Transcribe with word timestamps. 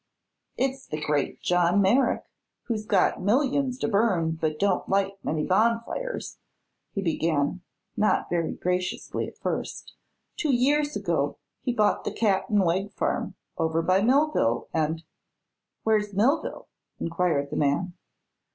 "It's 0.57 0.87
the 0.87 0.99
great 0.99 1.41
John 1.43 1.79
Merrick, 1.79 2.23
who's 2.63 2.87
got 2.87 3.21
millions 3.21 3.77
to 3.77 3.87
burn 3.87 4.31
but 4.31 4.57
don't 4.57 4.89
light 4.89 5.23
many 5.23 5.45
bonfires," 5.45 6.39
he 6.91 7.03
began, 7.03 7.61
not 7.95 8.27
very 8.27 8.51
graciously 8.53 9.27
at 9.27 9.37
first. 9.37 9.93
"Two 10.37 10.51
years 10.55 10.95
ago 10.95 11.37
he 11.61 11.71
bought 11.71 12.03
the 12.03 12.11
Cap'n 12.11 12.63
Wegg 12.65 12.91
farm, 12.95 13.35
over 13.59 13.83
by 13.83 14.01
Millville, 14.01 14.69
an'" 14.73 15.03
"Where's 15.83 16.15
Millville?" 16.15 16.67
inquired 16.99 17.51
the 17.51 17.57
man. 17.57 17.93